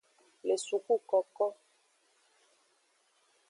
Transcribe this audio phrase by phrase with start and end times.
[0.47, 1.45] Le sukukoko.